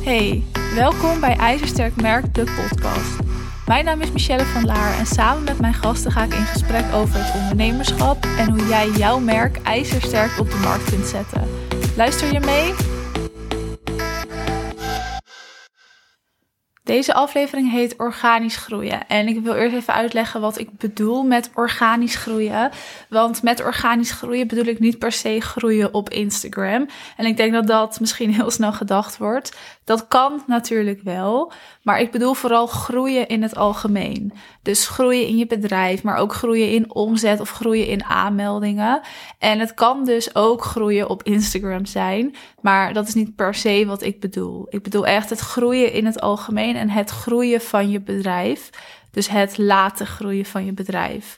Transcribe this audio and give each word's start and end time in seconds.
Hey, 0.00 0.42
welkom 0.74 1.20
bij 1.20 1.36
IJzersterk 1.36 2.00
Merk, 2.00 2.34
de 2.34 2.44
podcast. 2.44 3.18
Mijn 3.66 3.84
naam 3.84 4.00
is 4.00 4.12
Michelle 4.12 4.44
van 4.44 4.64
Laar 4.64 4.98
en 4.98 5.06
samen 5.06 5.44
met 5.44 5.60
mijn 5.60 5.74
gasten 5.74 6.12
ga 6.12 6.24
ik 6.24 6.34
in 6.34 6.44
gesprek 6.44 6.84
over 6.94 7.24
het 7.24 7.40
ondernemerschap 7.42 8.26
en 8.38 8.50
hoe 8.50 8.68
jij 8.68 8.90
jouw 8.90 9.18
merk 9.18 9.56
ijzersterk 9.62 10.38
op 10.38 10.50
de 10.50 10.56
markt 10.56 10.90
kunt 10.90 11.06
zetten. 11.06 11.48
Luister 11.96 12.32
je 12.32 12.40
mee? 12.40 12.89
Deze 16.90 17.14
aflevering 17.14 17.70
heet 17.70 17.96
Organisch 17.96 18.56
Groeien. 18.56 19.06
En 19.06 19.28
ik 19.28 19.40
wil 19.40 19.54
eerst 19.54 19.74
even 19.74 19.94
uitleggen 19.94 20.40
wat 20.40 20.58
ik 20.58 20.78
bedoel 20.78 21.22
met 21.22 21.50
organisch 21.54 22.16
groeien. 22.16 22.70
Want 23.08 23.42
met 23.42 23.62
organisch 23.62 24.10
groeien 24.10 24.46
bedoel 24.46 24.64
ik 24.64 24.78
niet 24.78 24.98
per 24.98 25.12
se 25.12 25.40
groeien 25.40 25.94
op 25.94 26.08
Instagram. 26.08 26.86
En 27.16 27.26
ik 27.26 27.36
denk 27.36 27.52
dat 27.52 27.66
dat 27.66 28.00
misschien 28.00 28.34
heel 28.34 28.50
snel 28.50 28.72
gedacht 28.72 29.18
wordt. 29.18 29.56
Dat 29.84 30.08
kan 30.08 30.42
natuurlijk 30.46 31.00
wel. 31.02 31.52
Maar 31.82 32.00
ik 32.00 32.10
bedoel 32.10 32.34
vooral 32.34 32.66
groeien 32.66 33.28
in 33.28 33.42
het 33.42 33.56
algemeen. 33.56 34.32
Dus 34.62 34.88
groeien 34.88 35.26
in 35.26 35.36
je 35.36 35.46
bedrijf, 35.46 36.02
maar 36.02 36.16
ook 36.16 36.32
groeien 36.32 36.70
in 36.70 36.94
omzet 36.94 37.40
of 37.40 37.50
groeien 37.50 37.86
in 37.86 38.04
aanmeldingen. 38.04 39.00
En 39.38 39.58
het 39.58 39.74
kan 39.74 40.04
dus 40.04 40.34
ook 40.34 40.64
groeien 40.64 41.08
op 41.08 41.22
Instagram 41.22 41.86
zijn. 41.86 42.34
Maar 42.60 42.92
dat 42.92 43.08
is 43.08 43.14
niet 43.14 43.36
per 43.36 43.54
se 43.54 43.84
wat 43.86 44.02
ik 44.02 44.20
bedoel. 44.20 44.66
Ik 44.68 44.82
bedoel 44.82 45.06
echt 45.06 45.30
het 45.30 45.40
groeien 45.40 45.92
in 45.92 46.06
het 46.06 46.20
algemeen 46.20 46.76
en 46.80 46.90
het 46.90 47.10
groeien 47.10 47.60
van 47.60 47.90
je 47.90 48.00
bedrijf. 48.00 48.70
Dus 49.10 49.28
het 49.28 49.58
laten 49.58 50.06
groeien 50.06 50.44
van 50.44 50.64
je 50.64 50.72
bedrijf. 50.72 51.36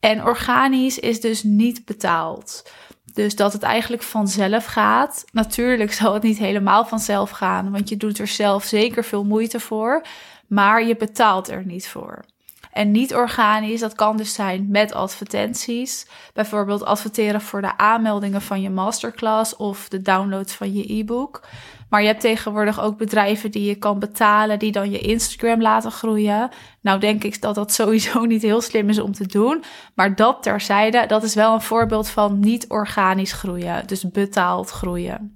En 0.00 0.24
organisch 0.24 0.98
is 0.98 1.20
dus 1.20 1.42
niet 1.42 1.84
betaald. 1.84 2.70
Dus 3.12 3.36
dat 3.36 3.52
het 3.52 3.62
eigenlijk 3.62 4.02
vanzelf 4.02 4.64
gaat. 4.64 5.24
Natuurlijk 5.32 5.92
zal 5.92 6.14
het 6.14 6.22
niet 6.22 6.38
helemaal 6.38 6.84
vanzelf 6.86 7.30
gaan, 7.30 7.70
want 7.70 7.88
je 7.88 7.96
doet 7.96 8.18
er 8.18 8.26
zelf 8.26 8.64
zeker 8.64 9.04
veel 9.04 9.24
moeite 9.24 9.60
voor, 9.60 10.04
maar 10.46 10.84
je 10.86 10.96
betaalt 10.96 11.50
er 11.50 11.66
niet 11.66 11.88
voor. 11.88 12.24
En 12.72 12.90
niet 12.90 13.14
organisch, 13.14 13.80
dat 13.80 13.94
kan 13.94 14.16
dus 14.16 14.34
zijn 14.34 14.66
met 14.70 14.92
advertenties. 14.92 16.06
Bijvoorbeeld 16.32 16.84
adverteren 16.84 17.40
voor 17.40 17.60
de 17.60 17.78
aanmeldingen 17.78 18.42
van 18.42 18.60
je 18.60 18.70
masterclass 18.70 19.56
of 19.56 19.88
de 19.88 20.02
download 20.02 20.50
van 20.50 20.72
je 20.72 20.92
e-book. 20.92 21.46
Maar 21.92 22.00
je 22.00 22.06
hebt 22.06 22.20
tegenwoordig 22.20 22.80
ook 22.80 22.96
bedrijven 22.96 23.50
die 23.50 23.64
je 23.64 23.74
kan 23.74 23.98
betalen, 23.98 24.58
die 24.58 24.72
dan 24.72 24.90
je 24.90 24.98
Instagram 24.98 25.60
laten 25.62 25.90
groeien. 25.90 26.50
Nou, 26.80 27.00
denk 27.00 27.24
ik 27.24 27.40
dat 27.40 27.54
dat 27.54 27.72
sowieso 27.72 28.24
niet 28.24 28.42
heel 28.42 28.60
slim 28.60 28.88
is 28.88 28.98
om 28.98 29.12
te 29.12 29.26
doen. 29.26 29.64
Maar 29.94 30.16
dat 30.16 30.42
terzijde, 30.42 31.06
dat 31.06 31.22
is 31.22 31.34
wel 31.34 31.54
een 31.54 31.60
voorbeeld 31.60 32.08
van 32.08 32.40
niet 32.40 32.68
organisch 32.68 33.32
groeien, 33.32 33.86
dus 33.86 34.10
betaald 34.10 34.70
groeien. 34.70 35.34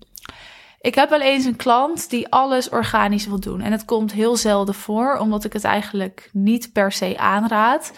Ik 0.81 0.95
heb 0.95 1.11
wel 1.11 1.21
eens 1.21 1.45
een 1.45 1.57
klant 1.57 2.11
die 2.11 2.29
alles 2.29 2.69
organisch 2.69 3.27
wil 3.27 3.41
doen. 3.41 3.61
En 3.61 3.73
het 3.73 3.84
komt 3.84 4.12
heel 4.12 4.37
zelden 4.37 4.75
voor, 4.75 5.17
omdat 5.19 5.45
ik 5.45 5.53
het 5.53 5.65
eigenlijk 5.65 6.31
niet 6.33 6.73
per 6.73 6.93
se 6.93 7.19
aanraad. 7.19 7.93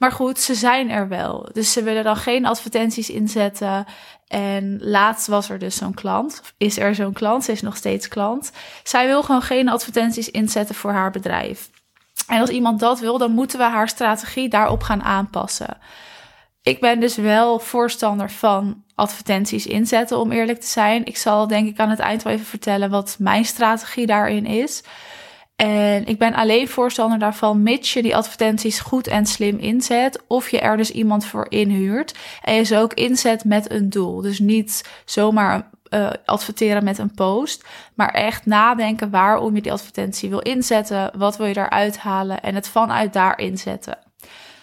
Maar 0.00 0.12
goed, 0.12 0.38
ze 0.38 0.54
zijn 0.54 0.90
er 0.90 1.08
wel. 1.08 1.48
Dus 1.52 1.72
ze 1.72 1.82
willen 1.82 2.04
dan 2.04 2.16
geen 2.16 2.46
advertenties 2.46 3.10
inzetten. 3.10 3.84
En 4.28 4.78
laatst 4.82 5.26
was 5.26 5.50
er 5.50 5.58
dus 5.58 5.76
zo'n 5.76 5.94
klant. 5.94 6.42
Is 6.58 6.78
er 6.78 6.94
zo'n 6.94 7.12
klant? 7.12 7.44
Ze 7.44 7.52
is 7.52 7.60
nog 7.60 7.76
steeds 7.76 8.08
klant. 8.08 8.52
Zij 8.82 9.06
wil 9.06 9.22
gewoon 9.22 9.42
geen 9.42 9.68
advertenties 9.68 10.30
inzetten 10.30 10.74
voor 10.74 10.92
haar 10.92 11.10
bedrijf. 11.10 11.70
En 12.26 12.40
als 12.40 12.50
iemand 12.50 12.80
dat 12.80 13.00
wil, 13.00 13.18
dan 13.18 13.32
moeten 13.32 13.58
we 13.58 13.64
haar 13.64 13.88
strategie 13.88 14.48
daarop 14.48 14.82
gaan 14.82 15.02
aanpassen. 15.02 15.78
Ik 16.62 16.80
ben 16.80 17.00
dus 17.00 17.16
wel 17.16 17.58
voorstander 17.58 18.30
van 18.30 18.84
advertenties 18.94 19.66
inzetten, 19.66 20.18
om 20.18 20.32
eerlijk 20.32 20.60
te 20.60 20.66
zijn. 20.66 21.04
Ik 21.04 21.16
zal 21.16 21.46
denk 21.46 21.68
ik 21.68 21.78
aan 21.78 21.90
het 21.90 21.98
eind 21.98 22.22
wel 22.22 22.32
even 22.32 22.46
vertellen 22.46 22.90
wat 22.90 23.16
mijn 23.18 23.44
strategie 23.44 24.06
daarin 24.06 24.46
is. 24.46 24.82
En 25.60 26.06
ik 26.06 26.18
ben 26.18 26.34
alleen 26.34 26.68
voorstander 26.68 27.18
daarvan, 27.18 27.62
mits 27.62 27.92
je 27.92 28.02
die 28.02 28.16
advertenties 28.16 28.80
goed 28.80 29.06
en 29.06 29.26
slim 29.26 29.58
inzet. 29.58 30.20
Of 30.26 30.50
je 30.50 30.60
er 30.60 30.76
dus 30.76 30.90
iemand 30.90 31.24
voor 31.24 31.46
inhuurt. 31.48 32.14
En 32.42 32.54
je 32.54 32.62
ze 32.62 32.78
ook 32.78 32.94
inzet 32.94 33.44
met 33.44 33.70
een 33.70 33.90
doel. 33.90 34.20
Dus 34.20 34.38
niet 34.38 34.90
zomaar 35.04 35.70
uh, 35.90 36.10
adverteren 36.24 36.84
met 36.84 36.98
een 36.98 37.14
post. 37.14 37.64
Maar 37.94 38.10
echt 38.10 38.46
nadenken 38.46 39.10
waarom 39.10 39.54
je 39.54 39.62
die 39.62 39.72
advertentie 39.72 40.28
wil 40.28 40.38
inzetten. 40.38 41.10
Wat 41.16 41.36
wil 41.36 41.46
je 41.46 41.54
daaruit 41.54 41.98
halen 41.98 42.42
en 42.42 42.54
het 42.54 42.68
vanuit 42.68 43.12
daar 43.12 43.38
inzetten. 43.38 43.98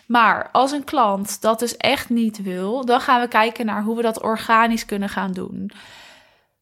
Maar 0.05 0.49
als 0.51 0.71
een 0.71 0.83
klant 0.83 1.41
dat 1.41 1.59
dus 1.59 1.77
echt 1.77 2.09
niet 2.09 2.41
wil, 2.41 2.85
dan 2.85 3.01
gaan 3.01 3.21
we 3.21 3.27
kijken 3.27 3.65
naar 3.65 3.83
hoe 3.83 3.95
we 3.95 4.01
dat 4.01 4.21
organisch 4.21 4.85
kunnen 4.85 5.09
gaan 5.09 5.31
doen. 5.31 5.71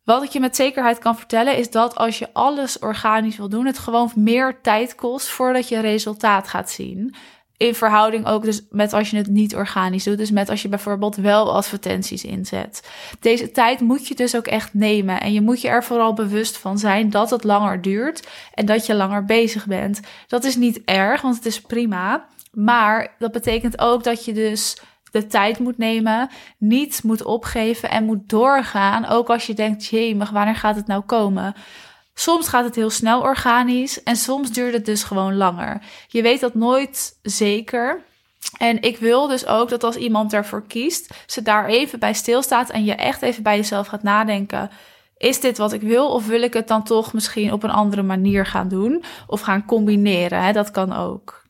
Wat 0.05 0.23
ik 0.23 0.29
je 0.29 0.39
met 0.39 0.55
zekerheid 0.55 0.99
kan 0.99 1.17
vertellen 1.17 1.57
is 1.57 1.71
dat 1.71 1.95
als 1.95 2.19
je 2.19 2.29
alles 2.33 2.79
organisch 2.79 3.37
wil 3.37 3.49
doen, 3.49 3.65
het 3.65 3.79
gewoon 3.79 4.11
meer 4.15 4.61
tijd 4.61 4.95
kost 4.95 5.27
voordat 5.27 5.69
je 5.69 5.79
resultaat 5.79 6.47
gaat 6.47 6.69
zien. 6.69 7.15
In 7.57 7.75
verhouding 7.75 8.25
ook 8.25 8.43
dus 8.43 8.61
met 8.69 8.93
als 8.93 9.09
je 9.09 9.17
het 9.17 9.27
niet 9.27 9.55
organisch 9.55 10.03
doet. 10.03 10.17
Dus 10.17 10.31
met 10.31 10.49
als 10.49 10.61
je 10.61 10.67
bijvoorbeeld 10.67 11.15
wel 11.15 11.53
advertenties 11.55 12.23
inzet. 12.23 12.89
Deze 13.19 13.51
tijd 13.51 13.79
moet 13.79 14.07
je 14.07 14.15
dus 14.15 14.35
ook 14.35 14.47
echt 14.47 14.73
nemen. 14.73 15.21
En 15.21 15.33
je 15.33 15.41
moet 15.41 15.61
je 15.61 15.67
er 15.67 15.83
vooral 15.83 16.13
bewust 16.13 16.57
van 16.57 16.77
zijn 16.77 17.09
dat 17.09 17.29
het 17.29 17.43
langer 17.43 17.81
duurt. 17.81 18.27
En 18.53 18.65
dat 18.65 18.85
je 18.85 18.95
langer 18.95 19.25
bezig 19.25 19.65
bent. 19.65 19.99
Dat 20.27 20.43
is 20.43 20.55
niet 20.55 20.81
erg, 20.83 21.21
want 21.21 21.35
het 21.35 21.45
is 21.45 21.61
prima. 21.61 22.25
Maar 22.51 23.15
dat 23.19 23.31
betekent 23.31 23.79
ook 23.79 24.03
dat 24.03 24.25
je 24.25 24.33
dus 24.33 24.77
de 25.15 25.27
tijd 25.27 25.59
moet 25.59 25.77
nemen, 25.77 26.29
niet 26.57 27.03
moet 27.03 27.23
opgeven 27.23 27.89
en 27.89 28.03
moet 28.03 28.29
doorgaan. 28.29 29.05
Ook 29.05 29.29
als 29.29 29.47
je 29.47 29.53
denkt, 29.53 29.85
jee, 29.85 30.15
maar 30.15 30.29
wanneer 30.33 30.55
gaat 30.55 30.75
het 30.75 30.87
nou 30.87 31.01
komen? 31.01 31.53
Soms 32.13 32.47
gaat 32.47 32.63
het 32.63 32.75
heel 32.75 32.89
snel 32.89 33.21
organisch 33.21 34.03
en 34.03 34.15
soms 34.15 34.51
duurt 34.51 34.73
het 34.73 34.85
dus 34.85 35.03
gewoon 35.03 35.35
langer. 35.35 35.81
Je 36.07 36.21
weet 36.21 36.39
dat 36.39 36.53
nooit 36.53 37.19
zeker. 37.21 38.03
En 38.57 38.81
ik 38.81 38.97
wil 38.97 39.27
dus 39.27 39.45
ook 39.45 39.69
dat 39.69 39.83
als 39.83 39.95
iemand 39.95 40.33
ervoor 40.33 40.67
kiest, 40.67 41.13
ze 41.25 41.41
daar 41.41 41.65
even 41.65 41.99
bij 41.99 42.13
stilstaat 42.13 42.69
en 42.69 42.83
je 42.83 42.95
echt 42.95 43.21
even 43.21 43.43
bij 43.43 43.55
jezelf 43.55 43.87
gaat 43.87 44.03
nadenken. 44.03 44.69
Is 45.17 45.39
dit 45.39 45.57
wat 45.57 45.73
ik 45.73 45.81
wil 45.81 46.07
of 46.07 46.27
wil 46.27 46.41
ik 46.41 46.53
het 46.53 46.67
dan 46.67 46.83
toch 46.83 47.13
misschien 47.13 47.53
op 47.53 47.63
een 47.63 47.69
andere 47.69 48.03
manier 48.03 48.45
gaan 48.45 48.67
doen 48.67 49.03
of 49.27 49.41
gaan 49.41 49.65
combineren? 49.65 50.43
Hè? 50.43 50.51
Dat 50.51 50.71
kan 50.71 50.93
ook. 50.93 51.44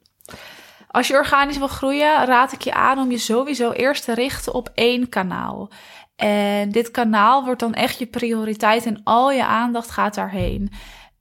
Als 0.95 1.07
je 1.07 1.13
organisch 1.13 1.57
wil 1.57 1.67
groeien, 1.67 2.25
raad 2.25 2.51
ik 2.51 2.61
je 2.61 2.73
aan 2.73 2.99
om 2.99 3.11
je 3.11 3.17
sowieso 3.17 3.71
eerst 3.71 4.03
te 4.03 4.13
richten 4.13 4.53
op 4.53 4.69
één 4.73 5.09
kanaal. 5.09 5.69
En 6.15 6.71
dit 6.71 6.91
kanaal 6.91 7.43
wordt 7.45 7.59
dan 7.59 7.73
echt 7.73 7.99
je 7.99 8.05
prioriteit 8.05 8.85
en 8.85 9.01
al 9.03 9.31
je 9.31 9.45
aandacht 9.45 9.91
gaat 9.91 10.15
daarheen. 10.15 10.71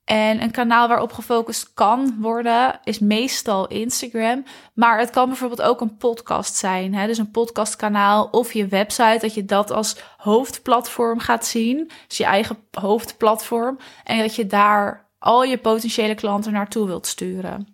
En 0.04 0.42
een 0.42 0.50
kanaal 0.50 0.88
waarop 0.88 1.12
gefocust 1.12 1.74
kan 1.74 2.16
worden 2.20 2.80
is 2.84 2.98
meestal 2.98 3.66
Instagram. 3.68 4.44
Maar 4.74 4.98
het 4.98 5.10
kan 5.10 5.28
bijvoorbeeld 5.28 5.62
ook 5.62 5.80
een 5.80 5.96
podcast 5.96 6.54
zijn. 6.56 6.94
Hè? 6.94 7.06
Dus 7.06 7.18
een 7.18 7.30
podcastkanaal 7.30 8.28
of 8.30 8.52
je 8.52 8.66
website. 8.66 9.18
Dat 9.20 9.34
je 9.34 9.44
dat 9.44 9.70
als 9.70 9.96
hoofdplatform 10.16 11.18
gaat 11.18 11.46
zien. 11.46 11.90
Dus 12.08 12.16
je 12.16 12.24
eigen 12.24 12.56
hoofdplatform. 12.70 13.78
En 14.04 14.18
dat 14.18 14.34
je 14.34 14.46
daar 14.46 15.08
al 15.18 15.44
je 15.44 15.58
potentiële 15.58 16.14
klanten 16.14 16.52
naartoe 16.52 16.86
wilt 16.86 17.06
sturen. 17.06 17.73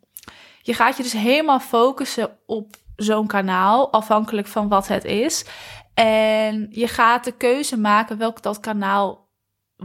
Je 0.62 0.74
gaat 0.74 0.96
je 0.96 1.02
dus 1.02 1.12
helemaal 1.12 1.60
focussen 1.60 2.38
op 2.46 2.76
zo'n 2.96 3.26
kanaal, 3.26 3.92
afhankelijk 3.92 4.46
van 4.46 4.68
wat 4.68 4.88
het 4.88 5.04
is. 5.04 5.44
En 5.94 6.68
je 6.70 6.88
gaat 6.88 7.24
de 7.24 7.32
keuze 7.32 7.78
maken 7.78 8.18
welk 8.18 8.42
dat 8.42 8.60
kanaal 8.60 9.28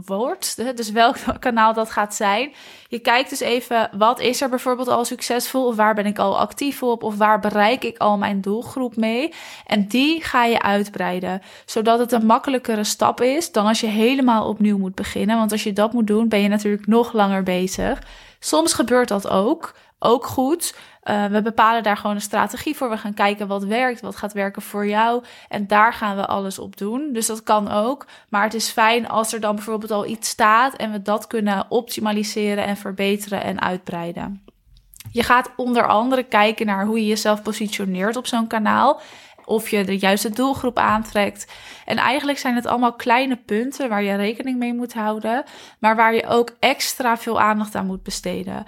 wordt. 0.04 0.76
Dus 0.76 0.90
welk 0.90 1.16
kanaal 1.38 1.72
dat 1.72 1.90
gaat 1.90 2.14
zijn. 2.14 2.52
Je 2.88 2.98
kijkt 2.98 3.30
dus 3.30 3.40
even, 3.40 3.90
wat 3.98 4.20
is 4.20 4.40
er 4.40 4.48
bijvoorbeeld 4.48 4.88
al 4.88 5.04
succesvol? 5.04 5.66
Of 5.66 5.76
waar 5.76 5.94
ben 5.94 6.06
ik 6.06 6.18
al 6.18 6.38
actief 6.38 6.82
op? 6.82 7.02
Of 7.02 7.16
waar 7.16 7.40
bereik 7.40 7.84
ik 7.84 7.98
al 7.98 8.18
mijn 8.18 8.40
doelgroep 8.40 8.96
mee? 8.96 9.32
En 9.66 9.86
die 9.88 10.24
ga 10.24 10.44
je 10.44 10.62
uitbreiden. 10.62 11.42
Zodat 11.64 11.98
het 11.98 12.12
een 12.12 12.26
makkelijkere 12.26 12.84
stap 12.84 13.20
is 13.20 13.52
dan 13.52 13.66
als 13.66 13.80
je 13.80 13.86
helemaal 13.86 14.48
opnieuw 14.48 14.78
moet 14.78 14.94
beginnen. 14.94 15.36
Want 15.36 15.52
als 15.52 15.64
je 15.64 15.72
dat 15.72 15.92
moet 15.92 16.06
doen, 16.06 16.28
ben 16.28 16.40
je 16.40 16.48
natuurlijk 16.48 16.86
nog 16.86 17.12
langer 17.12 17.42
bezig. 17.42 18.02
Soms 18.38 18.72
gebeurt 18.72 19.08
dat 19.08 19.28
ook 19.28 19.74
ook 19.98 20.26
goed. 20.26 20.74
Uh, 21.04 21.24
we 21.24 21.42
bepalen 21.42 21.82
daar 21.82 21.96
gewoon 21.96 22.16
een 22.16 22.22
strategie 22.22 22.76
voor. 22.76 22.90
We 22.90 22.96
gaan 22.96 23.14
kijken 23.14 23.46
wat 23.46 23.64
werkt, 23.64 24.00
wat 24.00 24.16
gaat 24.16 24.32
werken 24.32 24.62
voor 24.62 24.86
jou. 24.86 25.24
En 25.48 25.66
daar 25.66 25.92
gaan 25.92 26.16
we 26.16 26.26
alles 26.26 26.58
op 26.58 26.76
doen. 26.76 27.12
Dus 27.12 27.26
dat 27.26 27.42
kan 27.42 27.70
ook. 27.70 28.06
Maar 28.28 28.42
het 28.42 28.54
is 28.54 28.68
fijn 28.68 29.08
als 29.08 29.32
er 29.32 29.40
dan 29.40 29.54
bijvoorbeeld 29.54 29.90
al 29.90 30.06
iets 30.06 30.28
staat 30.28 30.74
en 30.76 30.92
we 30.92 31.02
dat 31.02 31.26
kunnen 31.26 31.66
optimaliseren 31.68 32.64
en 32.64 32.76
verbeteren 32.76 33.42
en 33.42 33.60
uitbreiden. 33.60 34.44
Je 35.12 35.22
gaat 35.22 35.50
onder 35.56 35.86
andere 35.86 36.22
kijken 36.22 36.66
naar 36.66 36.86
hoe 36.86 36.98
je 36.98 37.06
jezelf 37.06 37.42
positioneert 37.42 38.16
op 38.16 38.26
zo'n 38.26 38.46
kanaal. 38.46 39.00
Of 39.46 39.68
je 39.68 39.84
de 39.84 39.98
juiste 39.98 40.30
doelgroep 40.30 40.78
aantrekt. 40.78 41.52
En 41.84 41.96
eigenlijk 41.96 42.38
zijn 42.38 42.54
het 42.54 42.66
allemaal 42.66 42.92
kleine 42.92 43.36
punten 43.36 43.88
waar 43.88 44.02
je 44.02 44.14
rekening 44.14 44.58
mee 44.58 44.74
moet 44.74 44.94
houden, 44.94 45.44
maar 45.78 45.96
waar 45.96 46.14
je 46.14 46.26
ook 46.26 46.56
extra 46.60 47.16
veel 47.16 47.40
aandacht 47.40 47.74
aan 47.74 47.86
moet 47.86 48.02
besteden. 48.02 48.64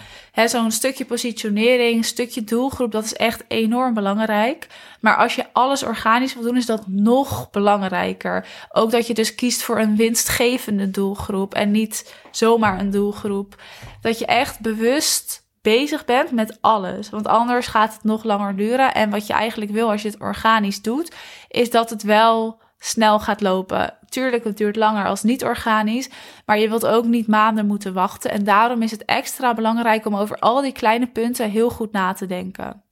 Zo'n 0.46 0.70
stukje 0.70 1.04
positionering, 1.04 2.04
stukje 2.04 2.44
doelgroep, 2.44 2.92
dat 2.92 3.04
is 3.04 3.14
echt 3.14 3.44
enorm 3.48 3.94
belangrijk. 3.94 4.66
Maar 5.00 5.16
als 5.16 5.34
je 5.34 5.46
alles 5.52 5.82
organisch 5.82 6.34
wil 6.34 6.42
doen, 6.42 6.56
is 6.56 6.66
dat 6.66 6.86
nog 6.86 7.50
belangrijker. 7.50 8.46
Ook 8.72 8.90
dat 8.90 9.06
je 9.06 9.14
dus 9.14 9.34
kiest 9.34 9.62
voor 9.62 9.78
een 9.78 9.96
winstgevende 9.96 10.90
doelgroep 10.90 11.54
en 11.54 11.70
niet 11.70 12.14
zomaar 12.30 12.80
een 12.80 12.90
doelgroep. 12.90 13.62
Dat 14.00 14.19
je 14.19 14.26
echt 14.26 14.60
bewust 14.60 15.46
bezig 15.62 16.05
bent 16.05 16.31
met 16.31 16.58
alles. 16.60 17.10
Want 17.10 17.26
anders 17.26 17.66
gaat 17.66 17.93
het 17.93 18.05
nog 18.05 18.25
langer 18.25 18.56
duren. 18.56 18.94
En 18.94 19.10
wat 19.10 19.26
je 19.26 19.32
eigenlijk 19.32 19.70
wil 19.70 19.90
als 19.90 20.02
je 20.02 20.08
het 20.08 20.20
organisch 20.20 20.82
doet, 20.82 21.14
is 21.49 21.70
dat 21.70 21.90
het 21.90 22.02
wel 22.02 22.60
snel 22.78 23.20
gaat 23.20 23.40
lopen. 23.40 23.94
Tuurlijk, 24.08 24.44
het 24.44 24.56
duurt 24.56 24.76
langer 24.76 25.06
als 25.06 25.22
niet 25.22 25.44
organisch, 25.44 26.10
maar 26.46 26.58
je 26.58 26.69
wilt 26.69 26.87
ook 26.87 27.05
niet 27.05 27.26
maanden 27.26 27.66
moeten 27.66 27.93
wachten. 27.93 28.31
En 28.31 28.44
daarom 28.44 28.82
is 28.82 28.90
het 28.90 29.05
extra 29.05 29.55
belangrijk 29.55 30.06
om 30.06 30.16
over 30.16 30.38
al 30.38 30.62
die 30.62 30.72
kleine 30.72 31.06
punten 31.06 31.50
heel 31.50 31.70
goed 31.70 31.93
na 31.93 32.12
te 32.12 32.26
denken. 32.26 32.82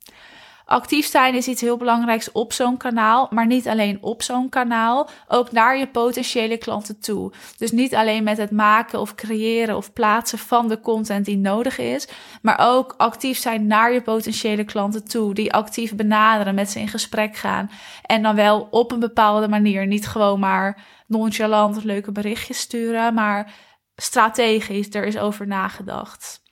Actief 0.68 1.06
zijn 1.06 1.34
is 1.34 1.48
iets 1.48 1.60
heel 1.60 1.76
belangrijks 1.76 2.32
op 2.32 2.52
zo'n 2.52 2.76
kanaal, 2.76 3.28
maar 3.30 3.46
niet 3.46 3.68
alleen 3.68 3.98
op 4.00 4.22
zo'n 4.22 4.48
kanaal, 4.48 5.08
ook 5.28 5.52
naar 5.52 5.78
je 5.78 5.86
potentiële 5.86 6.56
klanten 6.56 7.00
toe. 7.00 7.32
Dus 7.56 7.70
niet 7.70 7.94
alleen 7.94 8.24
met 8.24 8.36
het 8.36 8.50
maken 8.50 9.00
of 9.00 9.14
creëren 9.14 9.76
of 9.76 9.92
plaatsen 9.92 10.38
van 10.38 10.68
de 10.68 10.80
content 10.80 11.24
die 11.24 11.36
nodig 11.36 11.78
is, 11.78 12.08
maar 12.42 12.58
ook 12.60 12.94
actief 12.96 13.38
zijn 13.38 13.66
naar 13.66 13.92
je 13.92 14.02
potentiële 14.02 14.64
klanten 14.64 15.04
toe, 15.08 15.34
die 15.34 15.52
actief 15.52 15.94
benaderen, 15.94 16.54
met 16.54 16.70
ze 16.70 16.80
in 16.80 16.88
gesprek 16.88 17.36
gaan 17.36 17.70
en 18.02 18.22
dan 18.22 18.34
wel 18.34 18.69
op 18.70 18.92
een 18.92 19.00
bepaalde 19.00 19.48
manier, 19.48 19.86
niet 19.86 20.06
gewoon 20.06 20.40
maar 20.40 20.84
nonchalant 21.06 21.84
leuke 21.84 22.12
berichtjes 22.12 22.58
sturen, 22.58 23.14
maar 23.14 23.52
strategisch, 23.96 24.94
er 24.94 25.04
is 25.04 25.19
over 25.19 25.46
nagedacht 25.46 26.44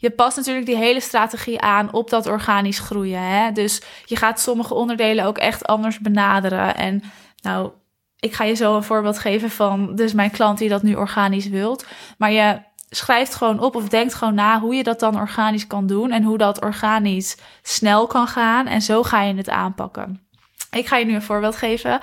je 0.00 0.10
past 0.10 0.36
natuurlijk 0.36 0.66
die 0.66 0.76
hele 0.76 1.00
strategie 1.00 1.60
aan 1.60 1.92
op 1.92 2.10
dat 2.10 2.26
organisch 2.26 2.78
groeien. 2.78 3.22
Hè? 3.22 3.52
Dus 3.52 3.82
je 4.04 4.16
gaat 4.16 4.40
sommige 4.40 4.74
onderdelen 4.74 5.24
ook 5.24 5.38
echt 5.38 5.66
anders 5.66 5.98
benaderen. 5.98 6.76
En 6.76 7.02
nou, 7.42 7.70
ik 8.18 8.34
ga 8.34 8.44
je 8.44 8.54
zo 8.54 8.76
een 8.76 8.82
voorbeeld 8.82 9.18
geven 9.18 9.50
van 9.50 9.94
dus 9.94 10.12
mijn 10.12 10.30
klant 10.30 10.58
die 10.58 10.68
dat 10.68 10.82
nu 10.82 10.94
organisch 10.94 11.48
wilt. 11.48 11.86
Maar 12.18 12.32
je 12.32 12.60
schrijft 12.90 13.34
gewoon 13.34 13.60
op 13.60 13.74
of 13.74 13.88
denkt 13.88 14.14
gewoon 14.14 14.34
na 14.34 14.60
hoe 14.60 14.74
je 14.74 14.82
dat 14.82 15.00
dan 15.00 15.16
organisch 15.16 15.66
kan 15.66 15.86
doen 15.86 16.10
en 16.10 16.22
hoe 16.22 16.38
dat 16.38 16.62
organisch 16.62 17.36
snel 17.62 18.06
kan 18.06 18.26
gaan. 18.26 18.66
En 18.66 18.82
zo 18.82 19.02
ga 19.02 19.22
je 19.22 19.34
het 19.34 19.48
aanpakken. 19.48 20.29
Ik 20.70 20.86
ga 20.86 20.96
je 20.96 21.04
nu 21.04 21.14
een 21.14 21.22
voorbeeld 21.22 21.56
geven. 21.56 22.00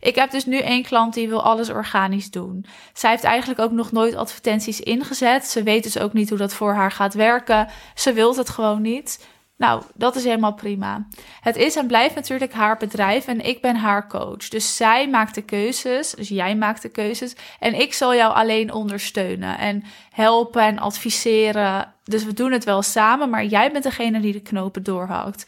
Ik 0.00 0.14
heb 0.14 0.30
dus 0.30 0.46
nu 0.46 0.58
één 0.58 0.82
klant 0.82 1.14
die 1.14 1.28
wil 1.28 1.42
alles 1.42 1.70
organisch 1.70 2.30
doen. 2.30 2.66
Zij 2.92 3.10
heeft 3.10 3.24
eigenlijk 3.24 3.60
ook 3.60 3.70
nog 3.70 3.92
nooit 3.92 4.14
advertenties 4.14 4.80
ingezet. 4.80 5.46
Ze 5.46 5.62
weet 5.62 5.82
dus 5.82 5.98
ook 5.98 6.12
niet 6.12 6.28
hoe 6.28 6.38
dat 6.38 6.54
voor 6.54 6.74
haar 6.74 6.92
gaat 6.92 7.14
werken. 7.14 7.68
Ze 7.94 8.12
wil 8.12 8.36
het 8.36 8.48
gewoon 8.48 8.82
niet. 8.82 9.26
Nou, 9.60 9.82
dat 9.94 10.16
is 10.16 10.24
helemaal 10.24 10.54
prima. 10.54 11.06
Het 11.40 11.56
is 11.56 11.76
en 11.76 11.86
blijft 11.86 12.14
natuurlijk 12.14 12.52
haar 12.52 12.76
bedrijf 12.76 13.26
en 13.26 13.40
ik 13.40 13.60
ben 13.60 13.76
haar 13.76 14.08
coach. 14.08 14.48
Dus 14.48 14.76
zij 14.76 15.08
maakt 15.08 15.34
de 15.34 15.42
keuzes, 15.42 16.10
dus 16.10 16.28
jij 16.28 16.56
maakt 16.56 16.82
de 16.82 16.88
keuzes. 16.88 17.36
En 17.58 17.80
ik 17.80 17.94
zal 17.94 18.14
jou 18.14 18.34
alleen 18.34 18.72
ondersteunen 18.72 19.58
en 19.58 19.84
helpen 20.10 20.62
en 20.62 20.78
adviseren. 20.78 21.94
Dus 22.04 22.24
we 22.24 22.32
doen 22.32 22.52
het 22.52 22.64
wel 22.64 22.82
samen, 22.82 23.30
maar 23.30 23.44
jij 23.44 23.72
bent 23.72 23.84
degene 23.84 24.20
die 24.20 24.32
de 24.32 24.40
knopen 24.40 24.82
doorhakt. 24.82 25.46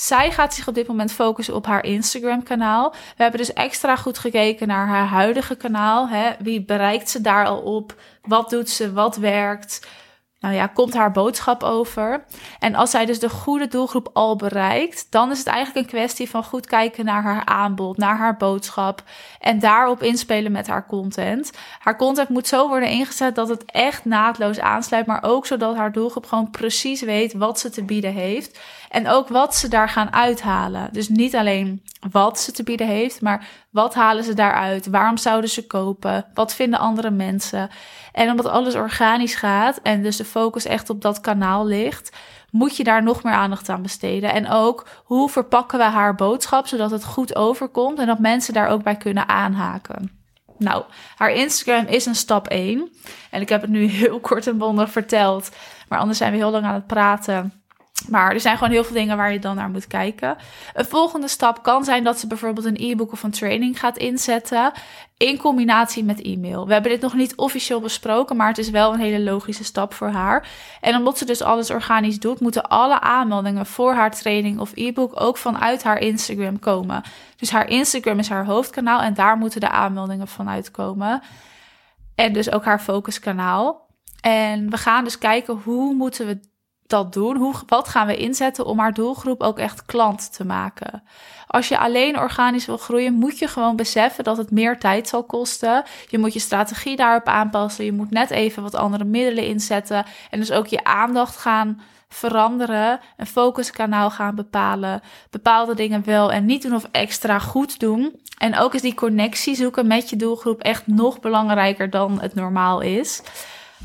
Zij 0.00 0.30
gaat 0.30 0.54
zich 0.54 0.68
op 0.68 0.74
dit 0.74 0.86
moment 0.86 1.12
focussen 1.12 1.54
op 1.54 1.66
haar 1.66 1.84
Instagram-kanaal. 1.84 2.90
We 2.90 3.22
hebben 3.22 3.40
dus 3.40 3.52
extra 3.52 3.96
goed 3.96 4.18
gekeken 4.18 4.68
naar 4.68 4.86
haar 4.86 5.06
huidige 5.06 5.56
kanaal. 5.56 6.08
Hè? 6.08 6.30
Wie 6.38 6.64
bereikt 6.64 7.10
ze 7.10 7.20
daar 7.20 7.46
al 7.46 7.58
op? 7.58 7.94
Wat 8.22 8.50
doet 8.50 8.70
ze? 8.70 8.92
Wat 8.92 9.16
werkt? 9.16 9.86
Nou 10.40 10.54
ja, 10.54 10.66
komt 10.66 10.94
haar 10.94 11.12
boodschap 11.12 11.62
over. 11.62 12.24
En 12.58 12.74
als 12.74 12.90
zij 12.90 13.06
dus 13.06 13.18
de 13.18 13.28
goede 13.28 13.68
doelgroep 13.68 14.10
al 14.12 14.36
bereikt, 14.36 15.06
dan 15.10 15.30
is 15.30 15.38
het 15.38 15.46
eigenlijk 15.46 15.86
een 15.86 15.92
kwestie 15.92 16.30
van 16.30 16.44
goed 16.44 16.66
kijken 16.66 17.04
naar 17.04 17.22
haar 17.22 17.44
aanbod, 17.44 17.96
naar 17.96 18.16
haar 18.16 18.36
boodschap 18.36 19.02
en 19.40 19.58
daarop 19.58 20.02
inspelen 20.02 20.52
met 20.52 20.66
haar 20.66 20.86
content. 20.86 21.50
Haar 21.78 21.96
content 21.96 22.28
moet 22.28 22.46
zo 22.46 22.68
worden 22.68 22.88
ingezet 22.88 23.34
dat 23.34 23.48
het 23.48 23.64
echt 23.64 24.04
naadloos 24.04 24.60
aansluit, 24.60 25.06
maar 25.06 25.22
ook 25.22 25.46
zodat 25.46 25.76
haar 25.76 25.92
doelgroep 25.92 26.26
gewoon 26.26 26.50
precies 26.50 27.00
weet 27.00 27.32
wat 27.32 27.58
ze 27.58 27.70
te 27.70 27.84
bieden 27.84 28.12
heeft 28.12 28.58
en 28.90 29.08
ook 29.08 29.28
wat 29.28 29.56
ze 29.56 29.68
daar 29.68 29.88
gaan 29.88 30.12
uithalen. 30.12 30.88
Dus 30.92 31.08
niet 31.08 31.36
alleen 31.36 31.82
wat 32.10 32.40
ze 32.40 32.52
te 32.52 32.62
bieden 32.62 32.86
heeft, 32.86 33.20
maar 33.20 33.48
wat 33.70 33.94
halen 33.94 34.24
ze 34.24 34.34
daaruit? 34.34 34.86
Waarom 34.86 35.16
zouden 35.16 35.50
ze 35.50 35.66
kopen? 35.66 36.24
Wat 36.34 36.54
vinden 36.54 36.78
andere 36.78 37.10
mensen? 37.10 37.70
En 38.12 38.30
omdat 38.30 38.46
alles 38.46 38.74
organisch 38.74 39.34
gaat 39.34 39.80
en 39.82 40.02
dus 40.02 40.16
de 40.16 40.24
focus 40.30 40.64
echt 40.64 40.90
op 40.90 41.02
dat 41.02 41.20
kanaal 41.20 41.66
ligt, 41.66 42.16
moet 42.50 42.76
je 42.76 42.84
daar 42.84 43.02
nog 43.02 43.22
meer 43.22 43.32
aandacht 43.32 43.68
aan 43.68 43.82
besteden. 43.82 44.32
En 44.32 44.50
ook 44.50 44.86
hoe 45.04 45.28
verpakken 45.28 45.78
we 45.78 45.84
haar 45.84 46.14
boodschap 46.14 46.66
zodat 46.66 46.90
het 46.90 47.04
goed 47.04 47.36
overkomt 47.36 47.98
en 47.98 48.06
dat 48.06 48.18
mensen 48.18 48.54
daar 48.54 48.68
ook 48.68 48.82
bij 48.82 48.96
kunnen 48.96 49.28
aanhaken. 49.28 50.18
Nou, 50.58 50.84
haar 51.16 51.30
Instagram 51.30 51.86
is 51.86 52.06
een 52.06 52.14
stap 52.14 52.48
1. 52.48 52.90
En 53.30 53.40
ik 53.40 53.48
heb 53.48 53.60
het 53.60 53.70
nu 53.70 53.84
heel 53.84 54.20
kort 54.30 54.46
en 54.46 54.58
bondig 54.58 54.90
verteld. 54.90 55.50
Maar 55.88 55.98
anders 55.98 56.18
zijn 56.18 56.32
we 56.32 56.38
heel 56.38 56.50
lang 56.50 56.64
aan 56.64 56.74
het 56.74 56.86
praten. 56.86 57.59
Maar 58.08 58.32
er 58.32 58.40
zijn 58.40 58.56
gewoon 58.56 58.72
heel 58.72 58.84
veel 58.84 58.94
dingen 58.94 59.16
waar 59.16 59.32
je 59.32 59.38
dan 59.38 59.56
naar 59.56 59.70
moet 59.70 59.86
kijken. 59.86 60.36
Een 60.74 60.84
volgende 60.84 61.28
stap 61.28 61.62
kan 61.62 61.84
zijn 61.84 62.04
dat 62.04 62.18
ze 62.18 62.26
bijvoorbeeld 62.26 62.66
een 62.66 62.90
e-book 62.90 63.12
of 63.12 63.22
een 63.22 63.30
training 63.30 63.78
gaat 63.78 63.98
inzetten 63.98 64.72
in 65.16 65.38
combinatie 65.38 66.04
met 66.04 66.22
e-mail. 66.22 66.66
We 66.66 66.72
hebben 66.72 66.90
dit 66.90 67.00
nog 67.00 67.14
niet 67.14 67.34
officieel 67.36 67.80
besproken, 67.80 68.36
maar 68.36 68.48
het 68.48 68.58
is 68.58 68.70
wel 68.70 68.92
een 68.92 69.00
hele 69.00 69.20
logische 69.20 69.64
stap 69.64 69.94
voor 69.94 70.08
haar. 70.08 70.48
En 70.80 70.96
omdat 70.96 71.18
ze 71.18 71.24
dus 71.24 71.42
alles 71.42 71.70
organisch 71.70 72.18
doet, 72.18 72.40
moeten 72.40 72.68
alle 72.68 73.00
aanmeldingen 73.00 73.66
voor 73.66 73.94
haar 73.94 74.10
training 74.10 74.58
of 74.58 74.72
e-book 74.74 75.20
ook 75.20 75.36
vanuit 75.36 75.82
haar 75.82 75.98
Instagram 75.98 76.58
komen. 76.58 77.02
Dus 77.36 77.50
haar 77.50 77.68
Instagram 77.68 78.18
is 78.18 78.28
haar 78.28 78.44
hoofdkanaal 78.44 79.00
en 79.00 79.14
daar 79.14 79.36
moeten 79.36 79.60
de 79.60 79.70
aanmeldingen 79.70 80.28
vanuit 80.28 80.70
komen. 80.70 81.22
En 82.14 82.32
dus 82.32 82.52
ook 82.52 82.64
haar 82.64 82.80
focuskanaal. 82.80 83.88
En 84.20 84.70
we 84.70 84.76
gaan 84.76 85.04
dus 85.04 85.18
kijken 85.18 85.60
hoe 85.64 85.94
moeten 85.94 86.26
we 86.26 86.40
dat 86.90 87.12
doen? 87.12 87.36
Hoe, 87.36 87.54
wat 87.66 87.88
gaan 87.88 88.06
we 88.06 88.16
inzetten 88.16 88.66
om 88.66 88.78
haar 88.78 88.92
doelgroep 88.92 89.42
ook 89.42 89.58
echt 89.58 89.84
klant 89.86 90.32
te 90.32 90.44
maken? 90.44 91.02
Als 91.46 91.68
je 91.68 91.78
alleen 91.78 92.18
organisch 92.18 92.66
wil 92.66 92.76
groeien, 92.76 93.14
moet 93.14 93.38
je 93.38 93.48
gewoon 93.48 93.76
beseffen 93.76 94.24
dat 94.24 94.36
het 94.36 94.50
meer 94.50 94.78
tijd 94.78 95.08
zal 95.08 95.24
kosten. 95.24 95.84
Je 96.08 96.18
moet 96.18 96.32
je 96.32 96.38
strategie 96.38 96.96
daarop 96.96 97.26
aanpassen. 97.26 97.84
Je 97.84 97.92
moet 97.92 98.10
net 98.10 98.30
even 98.30 98.62
wat 98.62 98.74
andere 98.74 99.04
middelen 99.04 99.46
inzetten. 99.46 100.04
En 100.30 100.38
dus 100.38 100.52
ook 100.52 100.66
je 100.66 100.84
aandacht 100.84 101.36
gaan 101.36 101.80
veranderen. 102.08 103.00
Een 103.16 103.26
focuskanaal 103.26 104.10
gaan 104.10 104.34
bepalen. 104.34 105.00
Bepaalde 105.30 105.74
dingen 105.74 106.04
wel 106.04 106.32
en 106.32 106.44
niet 106.44 106.62
doen 106.62 106.74
of 106.74 106.88
extra 106.90 107.38
goed 107.38 107.80
doen. 107.80 108.20
En 108.38 108.58
ook 108.58 108.74
is 108.74 108.82
die 108.82 108.94
connectie 108.94 109.54
zoeken 109.54 109.86
met 109.86 110.10
je 110.10 110.16
doelgroep 110.16 110.60
echt 110.60 110.86
nog 110.86 111.20
belangrijker 111.20 111.90
dan 111.90 112.20
het 112.20 112.34
normaal 112.34 112.80
is. 112.80 113.22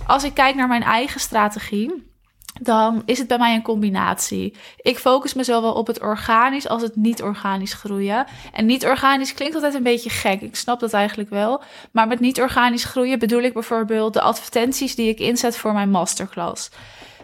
Als 0.08 0.24
ik 0.24 0.34
kijk 0.34 0.56
naar 0.56 0.68
mijn 0.68 0.84
eigen 0.84 1.20
strategie 1.20 2.14
dan 2.62 3.02
is 3.06 3.18
het 3.18 3.28
bij 3.28 3.38
mij 3.38 3.56
een 3.56 3.62
combinatie. 3.62 4.54
Ik 4.78 4.98
focus 4.98 5.34
me 5.34 5.44
zowel 5.44 5.74
op 5.74 5.88
het 5.88 6.02
organisch 6.02 6.68
als 6.68 6.82
het 6.82 6.96
niet-organisch 6.96 7.74
groeien. 7.74 8.26
En 8.54 8.66
niet-organisch 8.66 9.34
klinkt 9.34 9.56
altijd 9.56 9.74
een 9.74 9.84
beetje 9.84 10.10
gek. 10.10 10.42
Ik 10.42 10.56
snap 10.56 10.80
dat 10.80 10.94
eigenlijk 10.94 11.30
wel. 11.30 11.64
Maar 11.92 12.08
met 12.08 12.20
niet-organisch 12.20 12.84
groeien 12.84 13.20
bedoel 13.20 13.42
ik 13.42 13.54
bijvoorbeeld 13.54 14.14
de 14.14 14.22
advertenties 14.22 14.96
die 14.96 15.10
ik 15.10 15.20
inzet 15.20 15.58
voor 15.58 15.74
mijn 15.74 15.90
masterclass. 15.90 16.70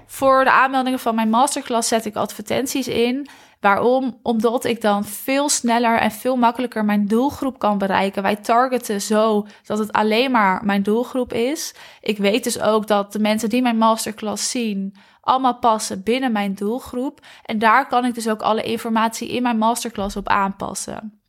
Voor 0.05 0.43
de 0.43 0.51
aanmeldingen 0.51 0.99
van 0.99 1.15
mijn 1.15 1.29
masterclass 1.29 1.87
zet 1.87 2.05
ik 2.05 2.15
advertenties 2.15 2.87
in. 2.87 3.27
Waarom? 3.59 4.19
Omdat 4.23 4.65
ik 4.65 4.81
dan 4.81 5.05
veel 5.05 5.49
sneller 5.49 5.97
en 5.97 6.11
veel 6.11 6.35
makkelijker 6.35 6.85
mijn 6.85 7.07
doelgroep 7.07 7.59
kan 7.59 7.77
bereiken. 7.77 8.23
Wij 8.23 8.35
targeten 8.35 9.01
zo 9.01 9.47
dat 9.65 9.77
het 9.77 9.91
alleen 9.91 10.31
maar 10.31 10.65
mijn 10.65 10.83
doelgroep 10.83 11.33
is. 11.33 11.73
Ik 12.01 12.17
weet 12.17 12.43
dus 12.43 12.59
ook 12.59 12.87
dat 12.87 13.11
de 13.11 13.19
mensen 13.19 13.49
die 13.49 13.61
mijn 13.61 13.77
masterclass 13.77 14.49
zien 14.49 14.95
allemaal 15.21 15.57
passen 15.57 16.03
binnen 16.03 16.31
mijn 16.31 16.53
doelgroep. 16.53 17.19
En 17.43 17.59
daar 17.59 17.87
kan 17.87 18.05
ik 18.05 18.13
dus 18.13 18.29
ook 18.29 18.41
alle 18.41 18.63
informatie 18.63 19.31
in 19.31 19.41
mijn 19.41 19.57
masterclass 19.57 20.15
op 20.15 20.27
aanpassen. 20.27 21.21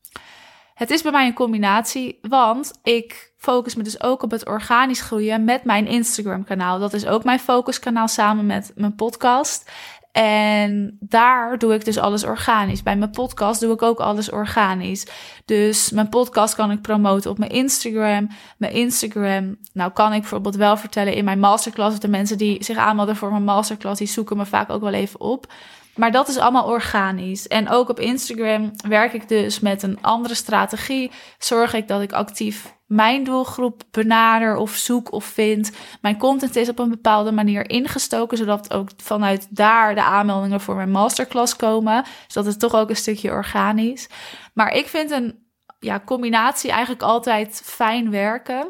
Het 0.75 0.91
is 0.91 1.03
bij 1.03 1.13
mij 1.13 1.27
een 1.27 1.35
combinatie, 1.35 2.19
want 2.23 2.73
ik 2.83 3.33
focus 3.37 3.75
me 3.75 3.83
dus 3.83 4.03
ook 4.03 4.23
op 4.23 4.31
het 4.31 4.47
organisch 4.47 5.01
groeien 5.01 5.45
met 5.45 5.65
mijn 5.65 5.87
Instagram 5.87 6.45
kanaal. 6.45 6.79
Dat 6.79 6.93
is 6.93 7.07
ook 7.07 7.25
mijn 7.25 7.39
focuskanaal 7.39 8.09
samen 8.09 8.47
met 8.47 8.73
mijn 8.75 8.95
podcast. 8.95 9.71
En 10.13 10.97
daar 11.01 11.59
doe 11.59 11.75
ik 11.75 11.85
dus 11.85 11.99
alles 11.99 12.25
organisch. 12.25 12.83
Bij 12.83 12.97
mijn 12.97 13.11
podcast 13.11 13.61
doe 13.61 13.73
ik 13.73 13.83
ook 13.83 14.01
alles 14.01 14.31
organisch. 14.31 15.07
Dus 15.45 15.91
mijn 15.91 16.09
podcast 16.09 16.55
kan 16.55 16.71
ik 16.71 16.81
promoten 16.81 17.31
op 17.31 17.39
mijn 17.39 17.51
Instagram. 17.51 18.29
Mijn 18.57 18.73
Instagram, 18.73 19.57
nou 19.73 19.93
kan 19.93 20.13
ik 20.13 20.21
bijvoorbeeld 20.21 20.57
wel 20.57 20.77
vertellen 20.77 21.15
in 21.15 21.25
mijn 21.25 21.39
masterclass. 21.39 22.01
De 22.01 22.09
mensen 22.09 22.39
die 22.39 22.65
zich 22.65 22.77
aanmelden 22.77 23.17
voor 23.17 23.31
mijn 23.31 23.45
masterclass, 23.45 23.99
die 23.99 24.09
zoeken 24.09 24.37
me 24.37 24.47
vaak 24.47 24.71
ook 24.71 24.83
wel 24.83 24.93
even 24.93 25.21
op. 25.21 25.53
Maar 25.95 26.13
dat 26.13 26.29
is 26.29 26.39
allemaal 26.39 26.67
organisch. 26.67 27.49
En 27.49 27.69
ook 27.69 27.89
op 27.89 28.01
Instagram 28.01 28.71
werk 28.89 29.13
ik 29.13 29.29
dus 29.29 29.61
met 29.61 29.83
een 29.83 29.99
andere 30.01 30.35
strategie. 30.35 31.11
Zorg 31.39 31.75
ik 31.75 31.89
dat 31.89 32.03
ik 32.03 32.13
actief 32.13 32.75
mijn 32.93 33.25
doelgroep 33.25 33.83
benader 33.91 34.57
of 34.57 34.75
zoek 34.75 35.13
of 35.13 35.25
vind. 35.25 35.71
Mijn 36.01 36.19
content 36.19 36.57
is 36.57 36.69
op 36.69 36.79
een 36.79 36.91
bepaalde 36.91 37.33
manier 37.33 37.71
ingestoken, 37.71 38.39
zodat 38.39 38.73
ook 38.73 38.89
vanuit 38.97 39.47
daar 39.51 39.95
de 39.95 40.03
aanmeldingen 40.03 40.61
voor 40.61 40.75
mijn 40.75 40.91
masterclass 40.91 41.57
komen. 41.57 42.05
Dus 42.25 42.35
dat 42.35 42.47
is 42.47 42.57
toch 42.57 42.75
ook 42.75 42.89
een 42.89 42.97
stukje 42.97 43.31
organisch. 43.31 44.09
Maar 44.55 44.73
ik 44.73 44.89
vind 44.89 45.11
een 45.11 45.47
ja, 45.79 46.03
combinatie 46.05 46.71
eigenlijk 46.71 47.03
altijd 47.03 47.63
fijn 47.65 48.11
werken. 48.11 48.69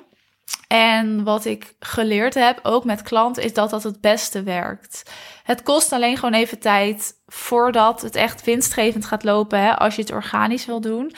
En 0.68 1.24
wat 1.24 1.44
ik 1.44 1.74
geleerd 1.80 2.34
heb, 2.34 2.58
ook 2.62 2.84
met 2.84 3.02
klanten, 3.02 3.42
is 3.42 3.54
dat 3.54 3.70
dat 3.70 3.82
het 3.82 4.00
beste 4.00 4.42
werkt. 4.42 5.12
Het 5.42 5.62
kost 5.62 5.92
alleen 5.92 6.16
gewoon 6.16 6.34
even 6.34 6.58
tijd 6.58 7.12
voordat 7.26 8.02
het 8.02 8.14
echt 8.14 8.44
winstgevend 8.44 9.04
gaat 9.04 9.24
lopen, 9.24 9.58
hè, 9.60 9.78
als 9.78 9.94
je 9.94 10.02
het 10.02 10.12
organisch 10.12 10.66
wil 10.66 10.80
doen. 10.80 11.14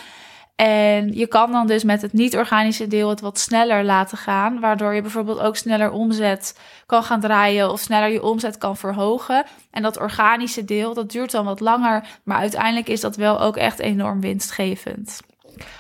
En 0.56 1.12
je 1.12 1.26
kan 1.26 1.52
dan 1.52 1.66
dus 1.66 1.84
met 1.84 2.02
het 2.02 2.12
niet-organische 2.12 2.87
deel 2.87 3.08
het 3.08 3.20
wat 3.20 3.38
sneller 3.38 3.84
laten 3.84 4.18
gaan, 4.18 4.61
waardoor 4.61 4.94
je 4.94 5.02
bijvoorbeeld 5.02 5.40
ook 5.40 5.56
sneller 5.56 5.90
omzet 5.90 6.58
kan 6.87 7.02
gaan 7.02 7.20
draaien 7.20 7.70
of 7.70 7.80
sneller 7.80 8.08
je 8.08 8.23
omzet 8.23 8.58
kan 8.58 8.76
verhogen. 8.76 9.44
En 9.70 9.82
dat 9.82 9.99
organische 9.99 10.64
deel, 10.64 10.94
dat 10.94 11.11
duurt 11.11 11.30
dan 11.30 11.44
wat 11.44 11.61
langer, 11.61 12.06
maar 12.23 12.38
uiteindelijk 12.38 12.88
is 12.88 13.00
dat 13.00 13.16
wel 13.16 13.40
ook 13.40 13.56
echt 13.56 13.78
enorm 13.78 14.20
winstgevend. 14.20 15.20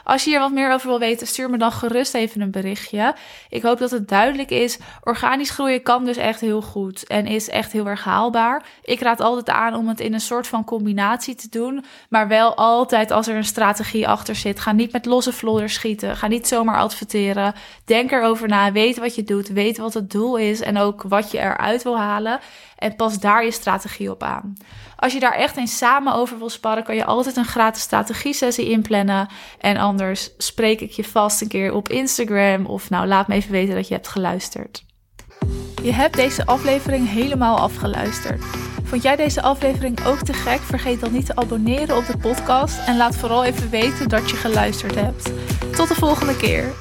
Als 0.04 0.24
je 0.24 0.30
hier 0.30 0.38
wat 0.38 0.52
meer 0.52 0.72
over 0.72 0.88
wil 0.88 0.98
weten, 0.98 1.26
stuur 1.26 1.50
me 1.50 1.58
dan 1.58 1.72
gerust 1.72 2.14
even 2.14 2.40
een 2.40 2.50
berichtje. 2.50 3.14
Ik 3.48 3.62
hoop 3.62 3.78
dat 3.78 3.90
het 3.90 4.08
duidelijk 4.08 4.50
is. 4.50 4.78
Organisch 5.02 5.50
groeien 5.50 5.82
kan 5.82 6.04
dus 6.04 6.16
echt 6.16 6.40
heel 6.40 6.62
goed 6.62 7.06
en 7.06 7.26
is 7.26 7.48
echt 7.48 7.72
heel 7.72 7.86
erg 7.86 8.04
haalbaar. 8.04 8.64
Ik 8.82 9.00
raad 9.00 9.20
altijd 9.20 9.50
aan 9.50 9.74
om 9.74 9.88
het 9.88 10.00
in 10.00 10.14
een 10.14 10.20
soort 10.20 10.46
van 10.46 10.64
combinatie 10.64 11.34
te 11.34 11.48
doen, 11.48 11.84
maar 12.08 12.28
wel 12.28 12.54
altijd 12.54 13.10
als 13.10 13.26
er 13.26 13.36
een 13.36 13.44
strategie 13.44 14.08
achter 14.08 14.34
zit. 14.34 14.60
Ga 14.60 14.72
niet 14.72 14.92
met 14.92 15.06
losse 15.06 15.32
vlodders 15.32 15.74
schieten. 15.74 16.16
Ga 16.16 16.26
niet 16.26 16.48
zomaar 16.48 16.78
adverteren. 16.78 17.54
Denk 17.84 18.10
erover 18.10 18.48
na. 18.48 18.72
Weet 18.72 18.98
wat 18.98 19.14
je 19.14 19.24
doet. 19.24 19.48
Weet 19.48 19.78
wat 19.78 19.94
het 19.94 20.10
doel 20.10 20.36
is 20.36 20.60
en 20.60 20.78
ook 20.78 21.02
wat 21.02 21.30
je 21.30 21.38
eruit 21.38 21.82
wil 21.82 21.98
halen. 21.98 22.40
En 22.78 22.96
pas 22.96 23.18
daar 23.18 23.44
je 23.44 23.50
strategie 23.50 24.10
op 24.10 24.22
aan. 24.22 24.56
Als 24.96 25.12
je 25.12 25.20
daar 25.20 25.34
echt 25.34 25.56
eens 25.56 25.76
samen 25.76 26.14
over 26.14 26.38
wil 26.38 26.50
sparren, 26.50 26.84
kan 26.84 26.96
je 26.96 27.04
altijd 27.04 27.36
een 27.36 27.44
gratis 27.44 27.82
strategie-sessie 27.82 28.70
inplannen. 28.70 29.28
En 29.60 29.76
anders 29.76 30.30
spreek 30.38 30.80
ik 30.80 30.90
je 30.90 31.04
vast 31.04 31.40
een 31.40 31.48
keer 31.48 31.72
op 31.72 31.88
Instagram. 31.88 32.66
Of 32.66 32.90
nou, 32.90 33.06
laat 33.06 33.28
me 33.28 33.34
even 33.34 33.50
weten 33.50 33.74
dat 33.74 33.88
je 33.88 33.94
hebt 33.94 34.08
geluisterd. 34.08 34.84
Je 35.82 35.92
hebt 35.92 36.16
deze 36.16 36.46
aflevering 36.46 37.08
helemaal 37.08 37.58
afgeluisterd. 37.58 38.44
Vond 38.84 39.02
jij 39.02 39.16
deze 39.16 39.42
aflevering 39.42 40.04
ook 40.04 40.18
te 40.18 40.32
gek? 40.32 40.60
Vergeet 40.60 41.00
dan 41.00 41.12
niet 41.12 41.26
te 41.26 41.36
abonneren 41.36 41.96
op 41.96 42.06
de 42.06 42.16
podcast. 42.16 42.86
En 42.86 42.96
laat 42.96 43.16
vooral 43.16 43.44
even 43.44 43.70
weten 43.70 44.08
dat 44.08 44.30
je 44.30 44.36
geluisterd 44.36 44.94
hebt. 44.94 45.32
Tot 45.76 45.88
de 45.88 45.94
volgende 45.94 46.36
keer. 46.36 46.72